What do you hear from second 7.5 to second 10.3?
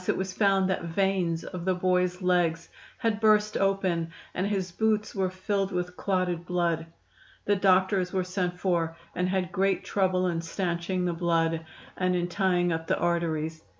doctors were sent for, and had great trouble